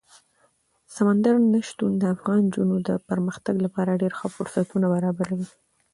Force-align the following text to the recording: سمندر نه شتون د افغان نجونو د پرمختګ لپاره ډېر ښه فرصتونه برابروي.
سمندر 0.95 1.35
نه 1.51 1.59
شتون 1.67 1.91
د 1.97 2.03
افغان 2.15 2.39
نجونو 2.47 2.75
د 2.87 2.89
پرمختګ 3.09 3.55
لپاره 3.65 3.99
ډېر 4.01 4.13
ښه 4.19 4.27
فرصتونه 4.35 4.85
برابروي. 4.93 5.47